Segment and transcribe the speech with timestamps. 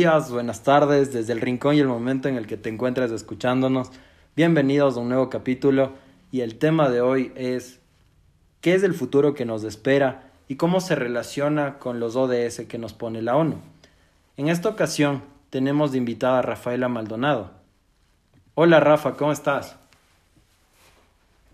[0.00, 3.90] días, buenas tardes, desde el rincón y el momento en el que te encuentres escuchándonos.
[4.34, 5.92] Bienvenidos a un nuevo capítulo
[6.32, 7.80] y el tema de hoy es
[8.62, 12.78] ¿qué es el futuro que nos espera y cómo se relaciona con los ODS que
[12.78, 13.60] nos pone la ONU?
[14.38, 17.50] En esta ocasión tenemos de invitada a Rafaela Maldonado.
[18.54, 19.76] Hola Rafa, ¿cómo estás?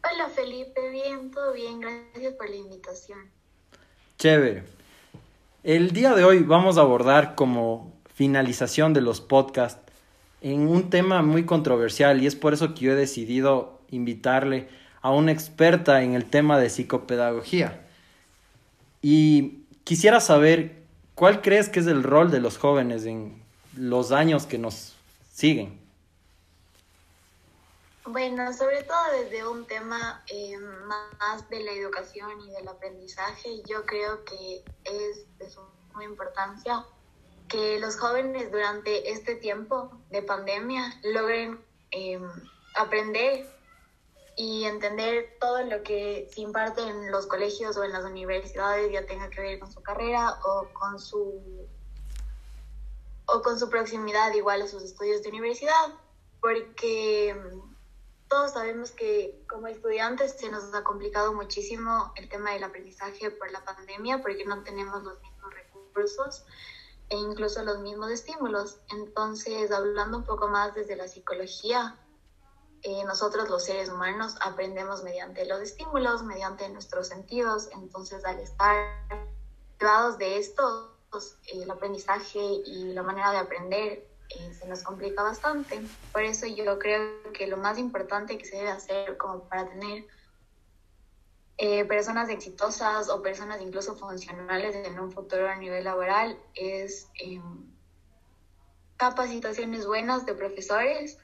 [0.09, 3.19] Hola Felipe, bien, todo bien, gracias por la invitación.
[4.19, 4.63] Chévere.
[5.65, 9.93] El día de hoy vamos a abordar como finalización de los podcasts
[10.41, 14.71] en un tema muy controversial y es por eso que yo he decidido invitarle
[15.03, 17.87] a una experta en el tema de psicopedagogía.
[19.03, 20.83] Y quisiera saber
[21.15, 23.43] cuál crees que es el rol de los jóvenes en
[23.77, 24.97] los años que nos
[25.31, 25.79] siguen.
[28.07, 33.85] Bueno, sobre todo desde un tema eh, más de la educación y del aprendizaje, yo
[33.85, 36.83] creo que es de suma importancia
[37.49, 42.21] que los jóvenes durante este tiempo de pandemia logren eh,
[42.75, 43.47] aprender
[44.37, 49.07] y entender todo lo que se imparte en los colegios o en las universidades, ya
[49.07, 51.67] tenga que ver con su carrera o con su
[53.29, 55.95] o con su proximidad igual a sus estudios de universidad,
[56.41, 57.35] porque
[58.29, 63.51] todos sabemos que como estudiantes se nos ha complicado muchísimo el tema del aprendizaje por
[63.51, 66.45] la pandemia porque no tenemos los mismos recursos
[67.09, 68.81] e incluso los mismos estímulos.
[68.91, 71.97] Entonces, hablando un poco más desde la psicología,
[72.83, 77.69] eh, nosotros los seres humanos aprendemos mediante los estímulos, mediante nuestros sentidos.
[77.73, 79.03] Entonces, al estar
[79.79, 80.93] privados de esto,
[81.53, 85.81] el aprendizaje y la manera de aprender eh, se nos complica bastante.
[86.13, 90.07] Por eso yo creo que lo más importante que se debe hacer como para tener
[91.59, 97.43] eh, personas exitosas o personas incluso funcionales en un futuro a nivel laboral es em,
[98.97, 101.19] capacitaciones buenas de profesores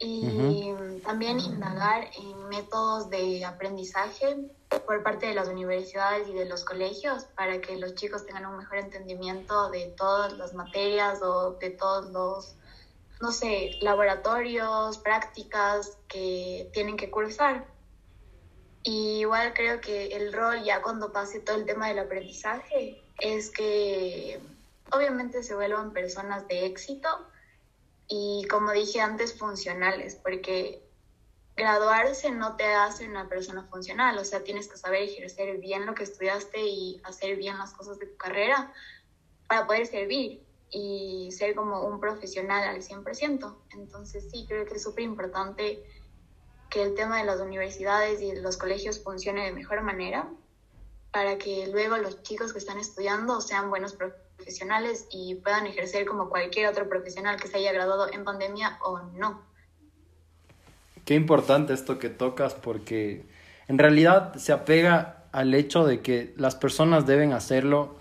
[0.00, 0.72] y
[1.04, 4.50] también indagar en métodos de aprendizaje
[4.86, 8.56] por parte de las universidades y de los colegios para que los chicos tengan un
[8.56, 12.56] mejor entendimiento de todas las materias o de todos los,
[13.20, 17.73] no sé, laboratorios, prácticas que tienen que cursar.
[18.84, 23.50] Y igual creo que el rol ya cuando pase todo el tema del aprendizaje es
[23.50, 24.40] que
[24.92, 27.08] obviamente se vuelvan personas de éxito
[28.08, 30.82] y como dije antes funcionales, porque
[31.56, 35.94] graduarse no te hace una persona funcional, o sea, tienes que saber ejercer bien lo
[35.94, 38.72] que estudiaste y hacer bien las cosas de tu carrera
[39.48, 43.56] para poder servir y ser como un profesional al 100%.
[43.72, 45.82] Entonces sí, creo que es súper importante
[46.74, 50.28] que el tema de las universidades y los colegios funcione de mejor manera
[51.12, 56.28] para que luego los chicos que están estudiando sean buenos profesionales y puedan ejercer como
[56.28, 59.40] cualquier otro profesional que se haya graduado en pandemia o no.
[61.04, 63.24] Qué importante esto que tocas porque
[63.68, 67.94] en realidad se apega al hecho de que las personas deben hacerlo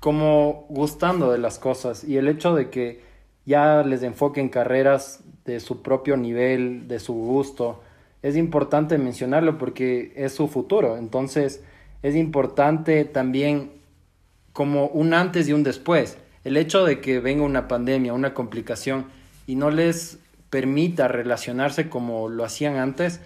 [0.00, 3.02] como gustando de las cosas y el hecho de que
[3.46, 7.80] ya les enfoquen carreras de su propio nivel, de su gusto,
[8.22, 10.96] es importante mencionarlo porque es su futuro.
[10.96, 11.62] Entonces
[12.02, 13.72] es importante también
[14.52, 16.18] como un antes y un después.
[16.44, 19.06] El hecho de que venga una pandemia, una complicación
[19.46, 20.18] y no les
[20.50, 23.20] permita relacionarse como lo hacían antes,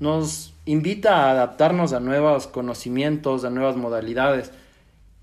[0.00, 4.52] nos invita a adaptarnos a nuevos conocimientos, a nuevas modalidades.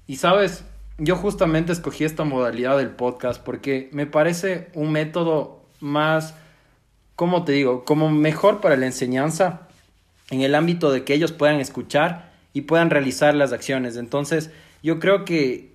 [0.07, 0.63] Y sabes,
[0.97, 6.35] yo justamente escogí esta modalidad del podcast porque me parece un método más,
[7.19, 9.67] ¿cómo te digo?, como mejor para la enseñanza
[10.29, 13.97] en el ámbito de que ellos puedan escuchar y puedan realizar las acciones.
[13.97, 15.73] Entonces, yo creo que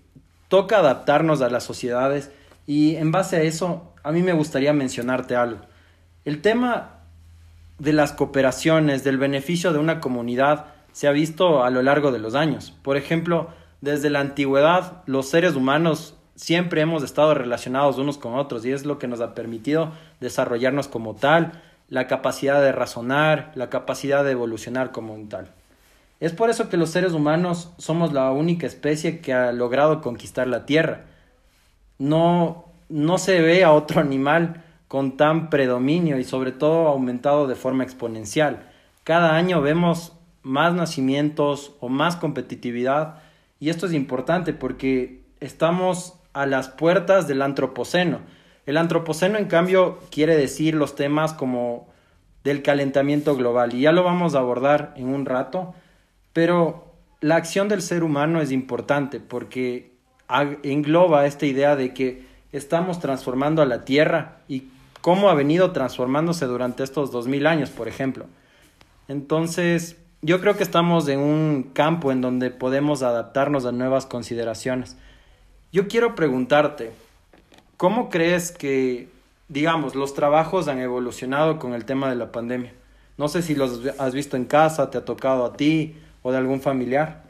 [0.49, 2.31] toca adaptarnos a las sociedades
[2.67, 5.61] y en base a eso a mí me gustaría mencionarte algo.
[6.25, 7.01] El tema
[7.79, 12.21] de las cooperaciones, del beneficio de una comunidad, se ha visto a lo largo de
[12.21, 12.75] los años.
[12.81, 13.51] Por ejemplo,
[13.83, 18.85] desde la antigüedad, los seres humanos siempre hemos estado relacionados unos con otros y es
[18.85, 24.33] lo que nos ha permitido desarrollarnos como tal, la capacidad de razonar, la capacidad de
[24.33, 25.51] evolucionar como tal.
[26.21, 30.47] Es por eso que los seres humanos somos la única especie que ha logrado conquistar
[30.47, 31.05] la Tierra.
[31.99, 37.55] No no se ve a otro animal con tan predominio y sobre todo aumentado de
[37.55, 38.69] forma exponencial.
[39.03, 43.23] Cada año vemos más nacimientos o más competitividad
[43.59, 48.21] y esto es importante porque estamos a las puertas del antropoceno.
[48.67, 51.89] El antropoceno en cambio quiere decir los temas como
[52.45, 55.75] del calentamiento global y ya lo vamos a abordar en un rato,
[56.33, 59.95] pero la acción del ser humano es importante porque
[60.63, 64.65] engloba esta idea de que estamos transformando a la Tierra y
[65.01, 68.27] cómo ha venido transformándose durante estos dos mil años, por ejemplo.
[69.09, 74.97] Entonces, yo creo que estamos en un campo en donde podemos adaptarnos a nuevas consideraciones.
[75.75, 76.95] Yo quiero preguntarte,
[77.77, 79.09] ¿cómo crees que,
[79.49, 82.73] digamos, los trabajos han evolucionado con el tema de la pandemia?
[83.17, 86.39] No sé si los has visto en casa, te ha tocado a ti o de
[86.39, 87.25] algún familiar.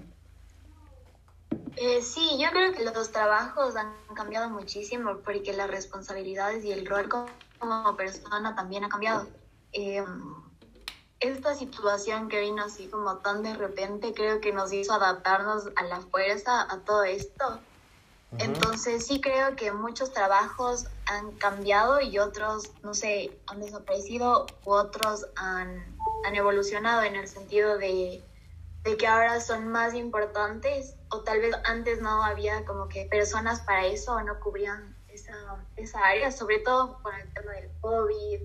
[1.76, 6.85] Eh, sí, yo creo que los trabajos han cambiado muchísimo porque las responsabilidades y el
[6.85, 9.26] rol como persona también ha cambiado.
[9.73, 10.05] Eh,
[11.19, 15.85] esta situación que vino así como tan de repente creo que nos hizo adaptarnos a
[15.85, 17.58] la fuerza a todo esto.
[18.39, 24.73] Entonces sí creo que muchos trabajos han cambiado y otros, no sé, han desaparecido u
[24.73, 25.97] otros han,
[26.27, 28.23] han evolucionado en el sentido de,
[28.83, 33.61] de que ahora son más importantes o tal vez antes no había como que personas
[33.61, 35.35] para eso o no cubrían esa,
[35.77, 38.41] esa área, sobre todo con el tema del COVID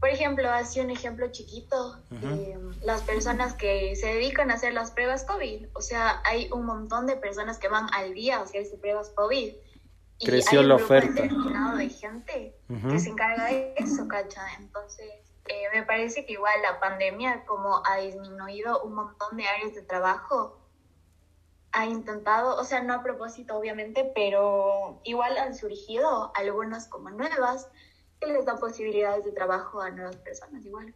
[0.00, 4.90] por ejemplo, así un ejemplo chiquito, eh, las personas que se dedican a hacer las
[4.92, 8.78] pruebas COVID, o sea, hay un montón de personas que van al día a hacerse
[8.78, 9.52] pruebas COVID.
[10.18, 11.22] Y Creció hay un la oferta.
[11.76, 12.56] de gente
[12.90, 14.42] que se encarga de eso, ¿cacha?
[14.58, 15.10] Entonces,
[15.46, 19.82] eh, me parece que igual la pandemia como ha disminuido un montón de áreas de
[19.82, 20.60] trabajo,
[21.72, 27.68] ha intentado, o sea, no a propósito obviamente, pero igual han surgido algunas como nuevas
[28.20, 30.94] que les da posibilidades de trabajo a nuevas personas igual.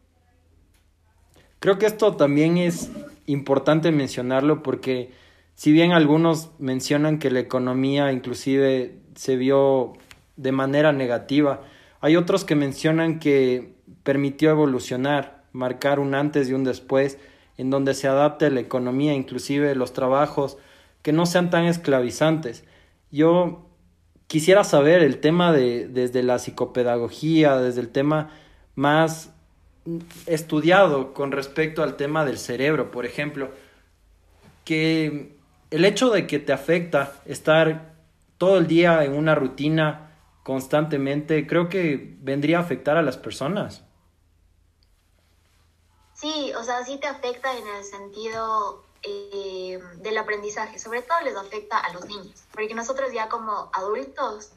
[1.58, 2.90] Creo que esto también es
[3.26, 5.12] importante mencionarlo porque
[5.54, 9.94] si bien algunos mencionan que la economía inclusive se vio
[10.36, 11.62] de manera negativa,
[12.00, 17.18] hay otros que mencionan que permitió evolucionar, marcar un antes y un después,
[17.56, 20.58] en donde se adapte la economía, inclusive los trabajos,
[21.02, 22.64] que no sean tan esclavizantes.
[23.10, 23.64] Yo
[24.26, 28.30] quisiera saber el tema de desde la psicopedagogía, desde el tema
[28.74, 29.30] más
[30.26, 33.50] estudiado con respecto al tema del cerebro, por ejemplo,
[34.64, 35.36] que
[35.70, 37.94] el hecho de que te afecta estar
[38.38, 40.12] todo el día en una rutina
[40.42, 43.84] constantemente, creo que vendría a afectar a las personas.
[46.14, 51.36] Sí, o sea, sí te afecta en el sentido eh, del aprendizaje, sobre todo les
[51.36, 54.52] afecta a los niños, porque nosotros ya como adultos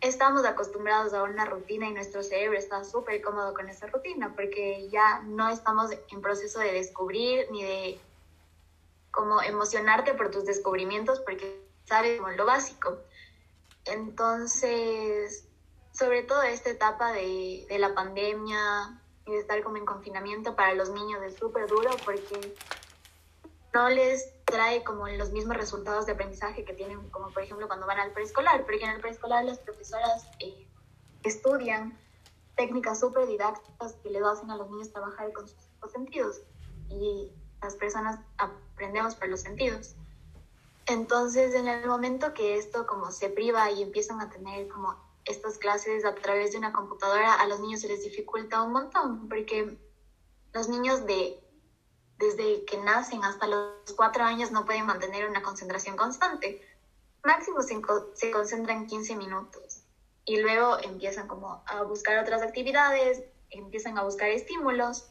[0.00, 4.88] estamos acostumbrados a una rutina y nuestro cerebro está súper cómodo con esa rutina, porque
[4.90, 8.00] ya no estamos en proceso de descubrir ni de
[9.10, 12.98] como emocionarte por tus descubrimientos, porque sabes como lo básico.
[13.84, 15.44] Entonces,
[15.92, 20.74] sobre todo esta etapa de, de la pandemia y de estar como en confinamiento para
[20.74, 22.54] los niños es súper duro porque
[23.72, 27.86] no les trae como los mismos resultados de aprendizaje que tienen, como por ejemplo cuando
[27.86, 30.66] van al preescolar, porque en el preescolar las profesoras eh,
[31.22, 31.96] estudian
[32.56, 36.42] técnicas súper didácticas que le hacen a los niños trabajar con sus sentidos
[36.90, 37.30] y
[37.62, 39.94] las personas aprendemos por los sentidos.
[40.86, 45.58] Entonces, en el momento que esto como se priva y empiezan a tener como estas
[45.58, 49.78] clases a través de una computadora, a los niños se les dificulta un montón, porque
[50.52, 51.38] los niños de
[52.20, 56.60] desde que nacen hasta los cuatro años no pueden mantener una concentración constante.
[57.24, 57.80] Máximo se,
[58.14, 59.82] se concentran 15 minutos
[60.26, 65.08] y luego empiezan como a buscar otras actividades, empiezan a buscar estímulos.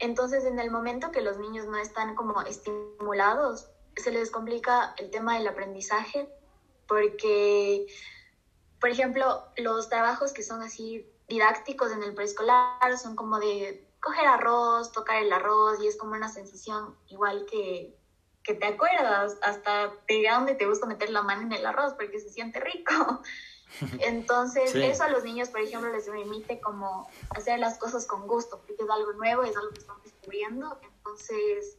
[0.00, 5.10] Entonces, en el momento que los niños no están como estimulados, se les complica el
[5.10, 6.28] tema del aprendizaje
[6.88, 7.86] porque,
[8.80, 14.26] por ejemplo, los trabajos que son así didácticos en el preescolar son como de coger
[14.26, 17.98] arroz, tocar el arroz y es como una sensación igual que,
[18.44, 22.20] que te acuerdas, hasta te donde te gusta meter la mano en el arroz porque
[22.20, 22.92] se siente rico.
[24.00, 28.62] Entonces, eso a los niños, por ejemplo, les permite como hacer las cosas con gusto,
[28.64, 30.78] porque es algo nuevo, es algo que están descubriendo.
[30.82, 31.76] Entonces,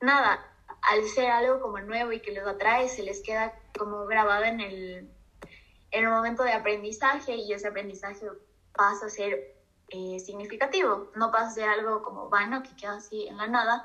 [0.00, 0.44] nada,
[0.82, 4.60] al ser algo como nuevo y que les atrae, se les queda como grabado en
[4.60, 5.08] el,
[5.92, 8.26] en el momento de aprendizaje y ese aprendizaje
[8.74, 9.61] pasa a ser
[9.92, 11.10] eh, significativo.
[11.16, 13.84] No pasa algo como vano que queda así en la nada,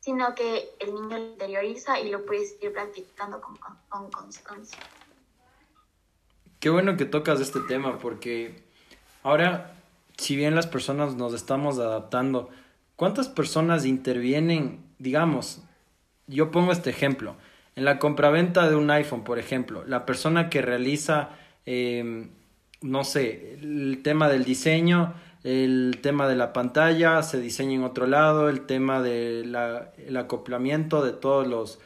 [0.00, 3.56] sino que el niño lo interioriza y lo puede seguir practicando con,
[3.88, 4.78] con, constancia.
[6.60, 8.64] Qué bueno que tocas este tema porque
[9.22, 9.76] ahora,
[10.18, 12.50] si bien las personas nos estamos adaptando,
[12.96, 15.62] ¿cuántas personas intervienen, digamos,
[16.26, 17.36] yo pongo este ejemplo,
[17.76, 21.30] en la compraventa de un iPhone, por ejemplo, la persona que realiza,
[21.64, 22.28] eh,
[22.82, 28.06] no sé, el tema del diseño, el tema de la pantalla se diseña en otro
[28.06, 29.54] lado, el tema del
[30.16, 31.78] acoplamiento de todos los,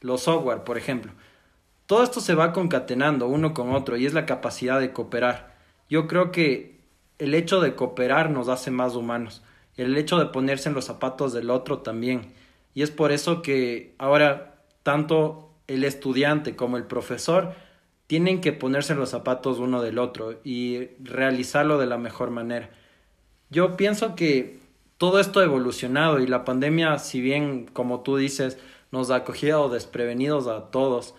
[0.00, 1.12] los software, por ejemplo.
[1.86, 5.54] todo esto se va concatenando uno con otro y es la capacidad de cooperar.
[5.88, 6.80] Yo creo que
[7.18, 9.42] el hecho de cooperar nos hace más humanos,
[9.76, 12.32] el hecho de ponerse en los zapatos del otro también.
[12.74, 17.54] Y es por eso que ahora tanto el estudiante como el profesor
[18.06, 22.70] tienen que ponerse en los zapatos uno del otro y realizarlo de la mejor manera.
[23.54, 24.58] Yo pienso que
[24.98, 28.58] todo esto ha evolucionado y la pandemia, si bien, como tú dices,
[28.90, 31.14] nos ha cogido desprevenidos a todos,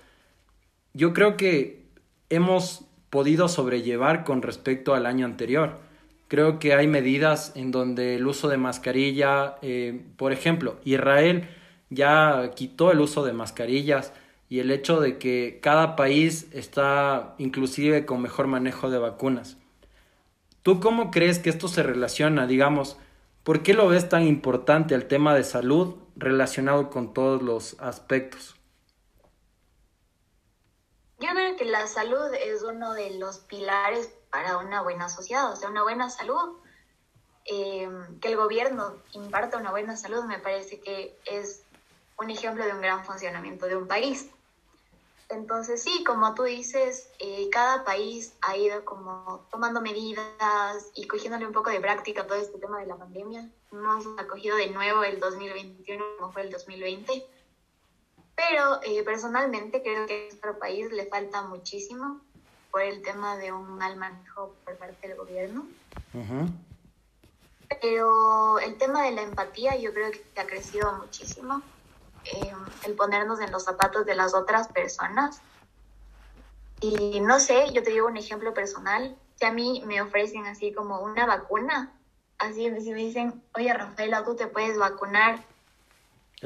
[0.93, 1.85] yo creo que
[2.29, 5.79] hemos podido sobrellevar con respecto al año anterior.
[6.27, 11.47] Creo que hay medidas en donde el uso de mascarilla, eh, por ejemplo, Israel
[11.89, 14.11] ya quitó el uso de mascarillas
[14.49, 19.55] y el hecho de que cada país está inclusive con mejor manejo de vacunas.
[20.65, 22.97] ¿Tú cómo crees que esto se relaciona, digamos,
[23.45, 28.55] ¿Por qué lo ves tan importante el tema de salud relacionado con todos los aspectos?
[31.19, 35.55] Yo creo que la salud es uno de los pilares para una buena sociedad, o
[35.55, 36.57] sea, una buena salud,
[37.45, 37.87] eh,
[38.19, 41.61] que el gobierno imparta una buena salud, me parece que es
[42.17, 44.31] un ejemplo de un gran funcionamiento de un país.
[45.35, 51.45] Entonces sí, como tú dices, eh, cada país ha ido como tomando medidas y cogiéndole
[51.45, 53.49] un poco de práctica todo este tema de la pandemia.
[53.71, 57.27] Hemos acogido de nuevo el 2021 como fue el 2020.
[58.35, 62.21] Pero eh, personalmente creo que a nuestro país le falta muchísimo
[62.71, 65.67] por el tema de un mal manejo por parte del gobierno.
[67.81, 71.61] Pero el tema de la empatía yo creo que ha crecido muchísimo
[72.25, 72.53] eh,
[72.85, 75.41] el ponernos en los zapatos de las otras personas.
[76.81, 80.73] Y no sé, yo te digo un ejemplo personal, si a mí me ofrecen así
[80.73, 81.93] como una vacuna,
[82.37, 85.43] así si me dicen, oye Rafaela, tú te puedes vacunar,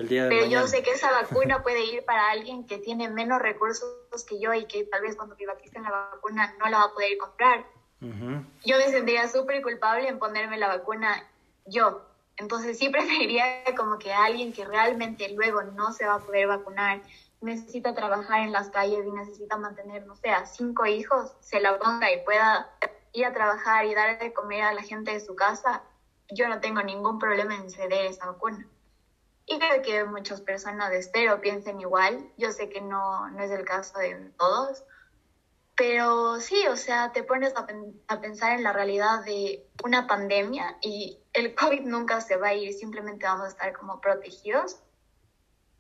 [0.07, 3.89] pero yo sé que esa vacuna puede ir para alguien que tiene menos recursos
[4.27, 7.17] que yo y que tal vez cuando privaticen la vacuna no la va a poder
[7.17, 7.65] comprar.
[8.01, 11.27] Yo me sentiría súper culpable en ponerme la vacuna
[11.65, 12.01] yo,
[12.39, 17.01] entonces sí preferiría como que alguien que realmente luego no se va a poder vacunar,
[17.41, 21.77] necesita trabajar en las calles y necesita mantener, no sé, a cinco hijos, se la
[21.77, 22.69] ponga y pueda
[23.13, 25.83] ir a trabajar y dar de comer a la gente de su casa,
[26.29, 28.67] yo no tengo ningún problema en ceder esa vacuna.
[29.45, 32.29] Y creo que muchas personas de estero piensen igual.
[32.37, 34.83] Yo sé que no, no es el caso de todos,
[35.75, 37.65] pero sí, o sea, te pones a,
[38.07, 42.53] a, pensar en la realidad de una pandemia y el COVID nunca se va a
[42.53, 44.77] ir, simplemente vamos a estar como protegidos.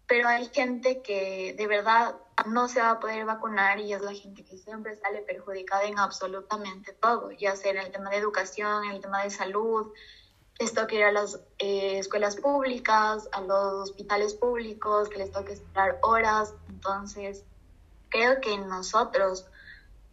[0.07, 2.15] Pero hay gente que de verdad
[2.47, 5.99] no se va a poder vacunar y es la gente que siempre sale perjudicada en
[5.99, 9.93] absolutamente todo, ya sea en el tema de educación, en el tema de salud.
[10.57, 15.53] Les toca ir a las eh, escuelas públicas, a los hospitales públicos, que les toca
[15.53, 16.55] esperar horas.
[16.69, 17.45] Entonces,
[18.09, 19.45] creo que nosotros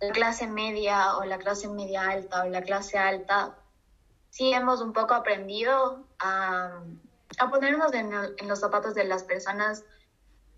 [0.01, 3.57] la clase media o la clase media alta o la clase alta,
[4.37, 6.83] sí hemos un poco aprendido a,
[7.39, 9.83] a ponernos en, en, los zapatos de las personas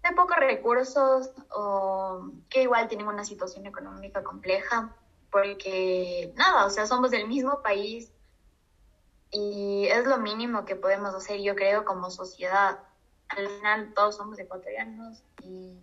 [0.02, 4.96] de pocos recursos o que igual tienen una situación económica compleja,
[5.30, 8.10] porque nada, o sea, somos del mismo país
[9.30, 12.80] y es lo mínimo que podemos hacer, yo creo, como sociedad.
[13.28, 15.78] Al final todos somos ecuatorianos y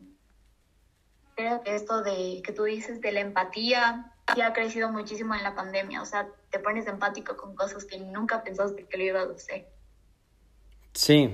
[1.37, 5.43] creo que esto de que tú dices de la empatía sí ha crecido muchísimo en
[5.43, 6.01] la pandemia.
[6.01, 9.67] O sea, te pones empático con cosas que nunca pensaste que lo ibas a hacer.
[10.93, 11.29] Sí.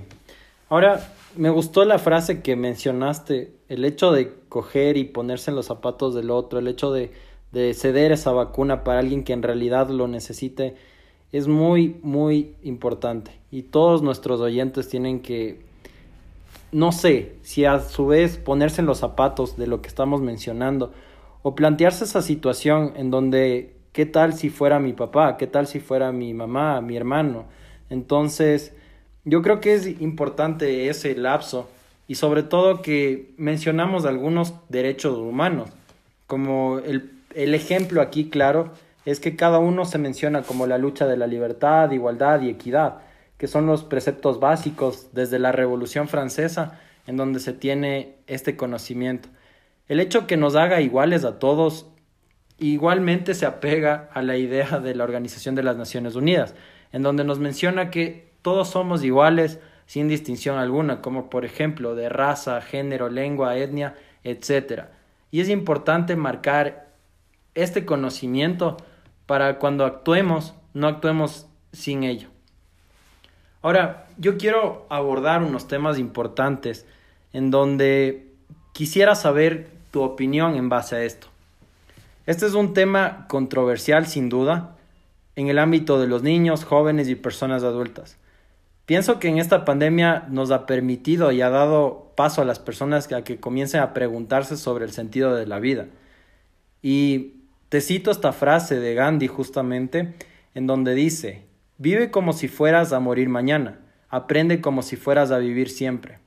[0.69, 5.65] Ahora, me gustó la frase que mencionaste, el hecho de coger y ponerse en los
[5.67, 7.11] zapatos del otro, el hecho de,
[7.51, 10.75] de ceder esa vacuna para alguien que en realidad lo necesite,
[11.31, 13.31] es muy, muy importante.
[13.51, 15.61] Y todos nuestros oyentes tienen que
[16.71, 20.93] no sé si a su vez ponerse en los zapatos de lo que estamos mencionando
[21.43, 25.79] o plantearse esa situación en donde qué tal si fuera mi papá, qué tal si
[25.79, 27.45] fuera mi mamá, mi hermano.
[27.89, 28.73] Entonces,
[29.25, 31.69] yo creo que es importante ese lapso
[32.07, 35.69] y sobre todo que mencionamos algunos derechos humanos,
[36.27, 38.71] como el, el ejemplo aquí claro
[39.05, 42.99] es que cada uno se menciona como la lucha de la libertad, igualdad y equidad
[43.41, 49.29] que son los preceptos básicos desde la Revolución Francesa, en donde se tiene este conocimiento.
[49.87, 51.87] El hecho que nos haga iguales a todos
[52.57, 56.55] igualmente se apega a la idea de la Organización de las Naciones Unidas,
[56.91, 62.07] en donde nos menciona que todos somos iguales sin distinción alguna, como por ejemplo de
[62.07, 64.85] raza, género, lengua, etnia, etc.
[65.31, 66.91] Y es importante marcar
[67.55, 68.77] este conocimiento
[69.25, 72.29] para cuando actuemos, no actuemos sin ello.
[73.61, 76.85] Ahora, yo quiero abordar unos temas importantes
[77.33, 78.30] en donde
[78.73, 81.27] quisiera saber tu opinión en base a esto.
[82.25, 84.75] Este es un tema controversial sin duda
[85.35, 88.17] en el ámbito de los niños, jóvenes y personas adultas.
[88.85, 93.11] Pienso que en esta pandemia nos ha permitido y ha dado paso a las personas
[93.11, 95.87] a que comiencen a preguntarse sobre el sentido de la vida.
[96.81, 97.35] Y
[97.69, 100.13] te cito esta frase de Gandhi justamente,
[100.55, 101.45] en donde dice,
[101.77, 106.19] vive como si fueras a morir mañana, aprende como si fueras a vivir siempre.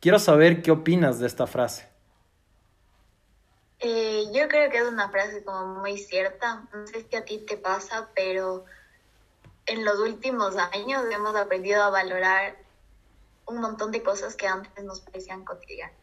[0.00, 1.88] Quiero saber qué opinas de esta frase.
[3.80, 6.66] Eh, yo creo que es una frase como muy cierta.
[6.72, 8.64] No sé si a ti te pasa, pero
[9.66, 12.56] en los últimos años hemos aprendido a valorar
[13.46, 15.96] un montón de cosas que antes nos parecían cotidianas.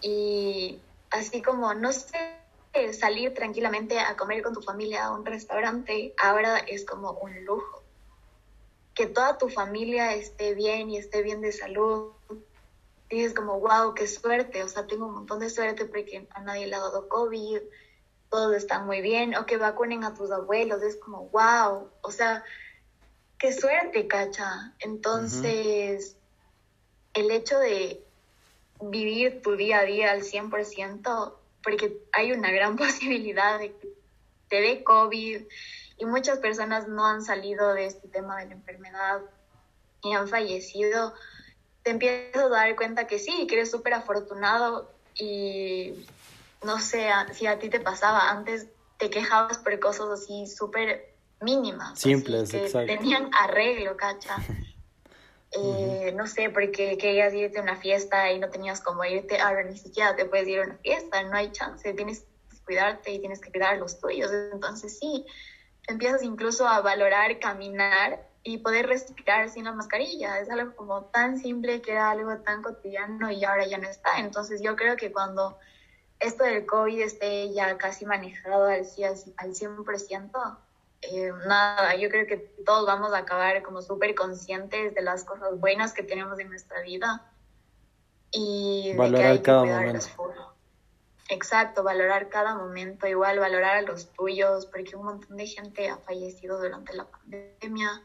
[0.00, 2.40] Y así como, no sé,
[2.92, 7.79] salir tranquilamente a comer con tu familia a un restaurante, ahora es como un lujo.
[8.94, 12.12] Que toda tu familia esté bien y esté bien de salud,
[13.08, 16.66] dices como, wow, qué suerte, o sea, tengo un montón de suerte porque a nadie
[16.66, 17.60] le ha dado COVID,
[18.30, 22.44] todos están muy bien, o que vacunen a tus abuelos, es como, wow, o sea,
[23.38, 24.74] qué suerte, cacha.
[24.78, 26.16] Entonces,
[27.14, 28.04] el hecho de
[28.80, 33.88] vivir tu día a día al 100%, porque hay una gran posibilidad de que
[34.48, 35.42] te dé COVID
[36.00, 39.20] y muchas personas no han salido de este tema de la enfermedad
[40.02, 41.14] y han fallecido
[41.82, 46.06] te empiezas a dar cuenta que sí, que eres súper afortunado y
[46.62, 51.98] no sé si a ti te pasaba, antes te quejabas por cosas así súper mínimas.
[51.98, 54.36] Simples, que Tenían arreglo, cacha.
[55.52, 59.64] Eh, no sé, porque querías irte a una fiesta y no tenías como irte, ahora
[59.64, 63.18] ni siquiera te puedes ir a una fiesta, no hay chance, tienes que cuidarte y
[63.18, 64.30] tienes que cuidar a los tuyos.
[64.52, 65.26] Entonces sí,
[65.86, 70.38] empiezas incluso a valorar caminar y poder respirar sin la mascarilla.
[70.38, 74.18] Es algo como tan simple que era algo tan cotidiano y ahora ya no está.
[74.18, 75.58] Entonces yo creo que cuando
[76.18, 78.80] esto del COVID esté ya casi manejado al,
[79.36, 80.58] al 100%,
[81.02, 85.58] eh, nada, yo creo que todos vamos a acabar como súper conscientes de las cosas
[85.58, 87.26] buenas que tenemos en nuestra vida
[88.30, 90.06] y valorar cada momento.
[91.30, 95.96] Exacto, valorar cada momento, igual valorar a los tuyos, porque un montón de gente ha
[95.98, 98.02] fallecido durante la pandemia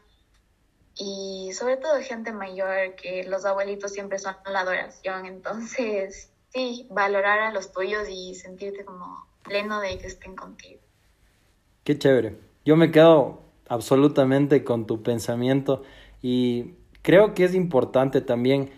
[0.94, 7.40] y sobre todo gente mayor, que los abuelitos siempre son la adoración, entonces sí, valorar
[7.40, 10.80] a los tuyos y sentirte como pleno de que estén contigo.
[11.82, 12.38] Qué chévere.
[12.64, 15.82] Yo me quedo absolutamente con tu pensamiento
[16.22, 18.70] y creo que es importante también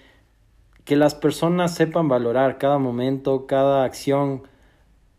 [0.88, 4.44] que las personas sepan valorar cada momento, cada acción,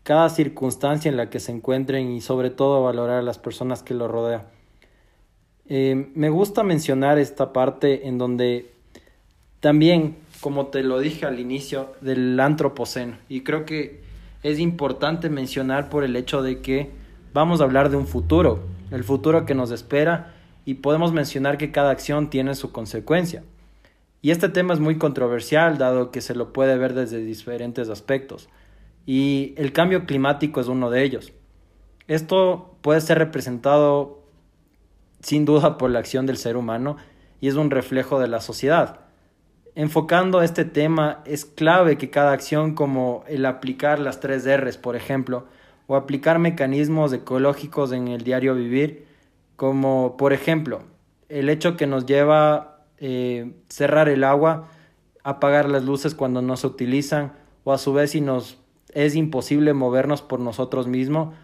[0.02, 3.94] cada circunstancia en la que se encuentren y sobre todo valorar a las personas que
[3.94, 4.42] lo rodean.
[5.68, 8.72] Eh, me gusta mencionar esta parte en donde
[9.60, 13.16] también, como te lo dije al inicio, del antropoceno.
[13.28, 14.00] Y creo que
[14.42, 16.90] es importante mencionar por el hecho de que
[17.32, 21.70] vamos a hablar de un futuro, el futuro que nos espera, y podemos mencionar que
[21.70, 23.44] cada acción tiene su consecuencia.
[24.22, 28.48] Y este tema es muy controversial, dado que se lo puede ver desde diferentes aspectos.
[29.06, 31.32] Y el cambio climático es uno de ellos.
[32.06, 34.24] Esto puede ser representado
[35.20, 36.96] sin duda por la acción del ser humano
[37.40, 39.00] y es un reflejo de la sociedad.
[39.74, 44.96] Enfocando este tema, es clave que cada acción como el aplicar las tres R's, por
[44.96, 45.46] ejemplo,
[45.86, 49.06] o aplicar mecanismos ecológicos en el diario vivir,
[49.56, 50.82] como por ejemplo
[51.28, 54.68] el hecho que nos lleva eh, cerrar el agua,
[55.24, 57.32] apagar las luces cuando no se utilizan,
[57.64, 58.58] o a su vez si nos
[58.92, 61.34] es imposible movernos por nosotros mismos,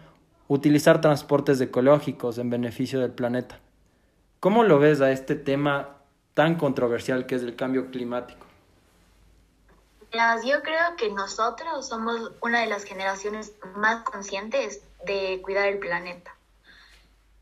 [0.47, 3.59] utilizar transportes ecológicos en beneficio del planeta.
[4.39, 5.97] ¿Cómo lo ves a este tema
[6.33, 8.45] tan controversial que es el cambio climático?
[10.45, 16.33] Yo creo que nosotros somos una de las generaciones más conscientes de cuidar el planeta.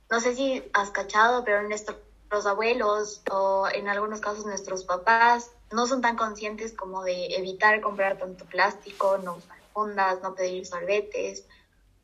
[0.09, 1.67] No sé si has cachado, pero
[2.25, 7.81] nuestros abuelos o en algunos casos nuestros papás no son tan conscientes como de evitar
[7.81, 11.45] comprar tanto plástico, no usar fundas, no pedir sorbetes,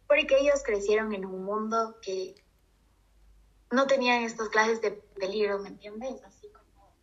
[0.07, 2.35] porque ellos crecieron en un mundo que
[3.71, 6.21] no tenían estas clases de peligro, ¿me entiendes?
[6.23, 6.93] Así como,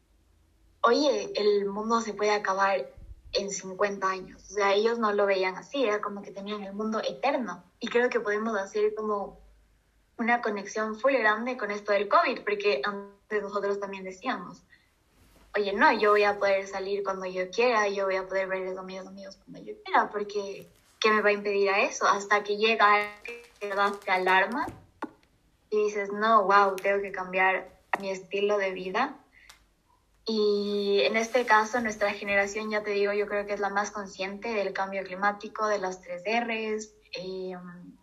[0.83, 2.88] oye, el mundo se puede acabar
[3.33, 4.42] en 50 años.
[4.50, 7.64] O sea, ellos no lo veían así, era como que tenían el mundo eterno.
[7.81, 9.40] Y creo que podemos hacer como
[10.18, 14.62] una conexión full grande con esto del COVID, porque antes nosotros también decíamos,
[15.57, 18.76] oye, no, yo voy a poder salir cuando yo quiera, yo voy a poder ver
[18.76, 20.68] a mis amigos cuando yo quiera, porque
[21.00, 22.07] ¿qué me va a impedir a eso?
[22.07, 23.12] Hasta que llega
[23.61, 24.66] te alarma
[25.70, 27.68] y dices, no, wow, tengo que cambiar
[28.00, 29.16] mi estilo de vida.
[30.24, 33.90] Y en este caso, nuestra generación, ya te digo, yo creo que es la más
[33.90, 36.92] consciente del cambio climático, de las tres Rs.
[37.12, 37.57] Eh,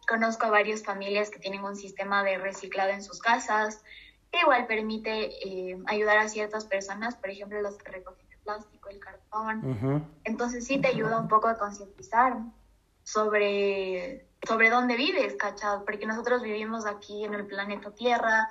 [0.07, 3.83] conozco a varias familias que tienen un sistema de reciclado en sus casas,
[4.31, 8.89] que igual permite eh, ayudar a ciertas personas, por ejemplo, los que recogen el plástico,
[8.89, 10.09] el cartón.
[10.23, 12.37] Entonces sí te ayuda un poco a concientizar
[13.03, 15.85] sobre, sobre dónde vives, ¿cachado?
[15.85, 18.49] Porque nosotros vivimos aquí en el planeta Tierra,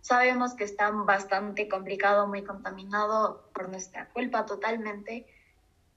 [0.00, 5.26] sabemos que está bastante complicado, muy contaminado por nuestra culpa totalmente,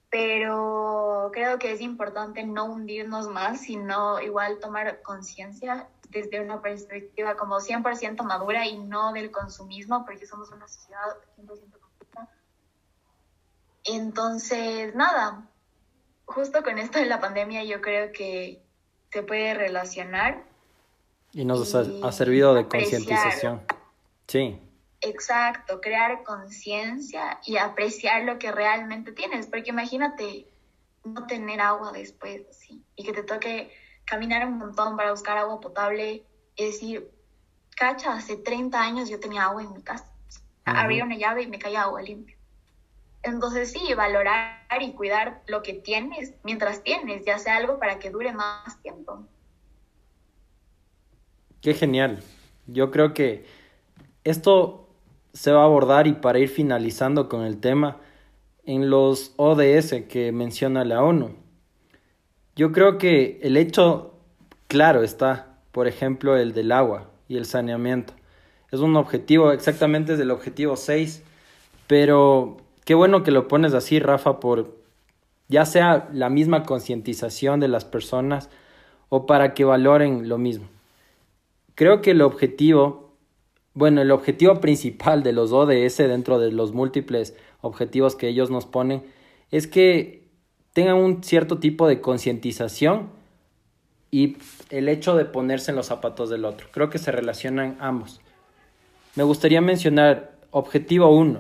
[0.10, 7.36] pero creo que es importante no hundirnos más, sino igual tomar conciencia desde una perspectiva
[7.36, 11.02] como 100% madura y no del consumismo, porque somos una sociedad
[11.38, 12.30] 100% completa.
[13.84, 15.48] Entonces, nada,
[16.26, 18.64] justo con esto de la pandemia yo creo que
[19.12, 20.44] se puede relacionar.
[21.32, 23.62] Y nos ha, servido de concientización.
[24.28, 24.60] Sí.
[25.02, 30.48] Exacto, crear conciencia y apreciar lo que realmente tienes, porque imagínate
[31.06, 33.72] no tener agua después, sí, y que te toque
[34.06, 36.24] caminar un montón para buscar agua potable
[36.56, 37.10] y decir,
[37.76, 40.12] cacha, hace 30 años yo tenía agua en mi casa.
[40.66, 42.36] Abría una llave y me caía agua limpia.
[43.24, 48.12] Entonces sí, valorar y cuidar lo que tienes mientras tienes, ya sea algo para que
[48.12, 49.26] dure más tiempo.
[51.62, 52.24] Qué genial.
[52.68, 53.46] Yo creo que
[54.24, 54.89] esto
[55.40, 57.98] se va a abordar y para ir finalizando con el tema
[58.66, 61.32] en los ODS que menciona la ONU.
[62.56, 64.14] Yo creo que el hecho
[64.68, 68.14] claro está, por ejemplo, el del agua y el saneamiento.
[68.72, 71.24] Es un objetivo, exactamente es el objetivo 6,
[71.88, 72.58] pero
[72.90, 74.76] Qué bueno que lo pones así, Rafa, por
[75.48, 78.50] ya sea la misma concientización de las personas
[79.10, 80.68] o para que valoren lo mismo.
[81.76, 83.09] Creo que el objetivo,
[83.80, 88.66] bueno, el objetivo principal de los ODS dentro de los múltiples objetivos que ellos nos
[88.66, 89.04] ponen
[89.52, 90.28] es que
[90.74, 93.10] tengan un cierto tipo de concientización
[94.12, 94.38] y
[94.70, 96.68] el hecho de ponerse en los zapatos del otro.
[96.72, 98.22] Creo que se relacionan ambos.
[99.16, 101.40] Me gustaría mencionar objetivo 1,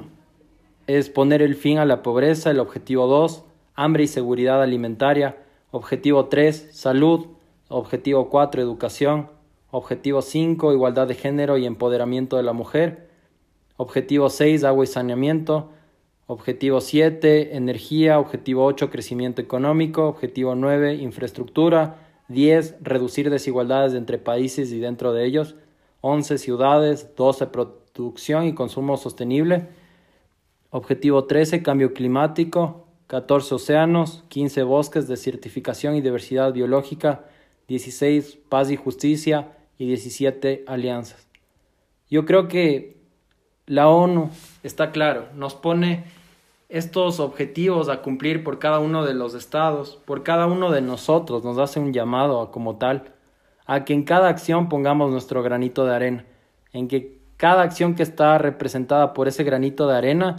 [0.88, 3.44] es poner el fin a la pobreza, el objetivo 2,
[3.76, 5.38] hambre y seguridad alimentaria,
[5.72, 7.28] objetivo 3, salud,
[7.68, 9.30] objetivo 4, educación,
[9.72, 13.10] objetivo 5, igualdad de género y empoderamiento de la mujer,
[13.78, 15.70] objetivo 6, agua y saneamiento,
[16.28, 24.72] objetivo 7, energía, objetivo 8, crecimiento económico, objetivo 9, infraestructura, 10, reducir desigualdades entre países
[24.72, 25.56] y dentro de ellos,
[26.02, 29.68] 11, ciudades, 12, producción y consumo sostenible,
[30.72, 32.86] Objetivo 13, cambio climático.
[33.08, 37.26] 14 océanos, 15 bosques, desertificación y diversidad biológica,
[37.68, 41.28] 16 paz y justicia y 17 alianzas.
[42.12, 42.98] Yo creo que
[43.66, 44.30] la ONU,
[44.62, 46.04] está claro, nos pone
[46.70, 51.44] estos objetivos a cumplir por cada uno de los estados, por cada uno de nosotros,
[51.44, 53.14] nos hace un llamado a, como tal,
[53.66, 56.26] a que en cada acción pongamos nuestro granito de arena,
[56.74, 60.36] en que cada acción que está representada por ese granito de arena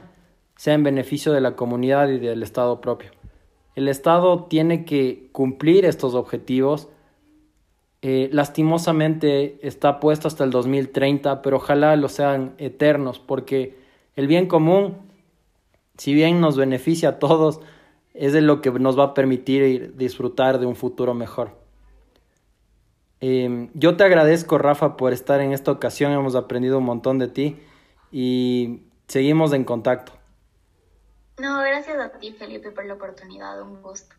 [0.56, 3.10] sea en beneficio de la comunidad y del Estado propio.
[3.74, 6.88] El Estado tiene que cumplir estos objetivos.
[8.02, 13.78] Eh, lastimosamente está puesto hasta el 2030, pero ojalá lo sean eternos, porque
[14.16, 14.96] el bien común,
[15.98, 17.60] si bien nos beneficia a todos,
[18.14, 21.60] es de lo que nos va a permitir disfrutar de un futuro mejor.
[23.20, 26.12] Em, yo te agradezco, Rafa, por estar en esta ocasión.
[26.12, 27.58] Hemos aprendido un montón de ti
[28.10, 30.12] y seguimos en contacto.
[31.38, 33.60] No, gracias a ti, Felipe, por la oportunidad.
[33.62, 34.14] Un gusto.